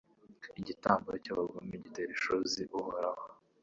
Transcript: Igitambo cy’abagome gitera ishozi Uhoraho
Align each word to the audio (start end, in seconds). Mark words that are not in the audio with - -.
Igitambo 0.59 1.09
cy’abagome 1.23 1.73
gitera 1.83 2.11
ishozi 2.17 2.61
Uhoraho 2.77 3.25